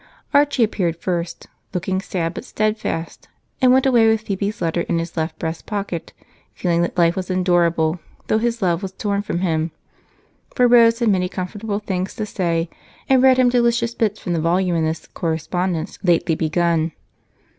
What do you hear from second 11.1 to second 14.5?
comfortable things to say and read him delicious bits from the